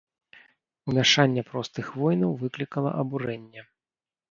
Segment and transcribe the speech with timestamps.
[0.91, 3.61] Умяшанне простых воінаў выклікала абурэнне.